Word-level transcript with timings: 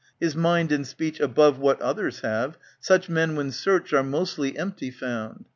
His 0.19 0.35
mind 0.35 0.71
and 0.71 0.87
speech 0.87 1.19
above 1.19 1.59
what 1.59 1.79
others 1.79 2.21
have. 2.21 2.57
Such 2.79 3.07
men 3.07 3.35
when 3.35 3.51
searched 3.51 3.93
are 3.93 4.01
mostly 4.01 4.57
empty 4.57 4.89
found. 4.89 5.45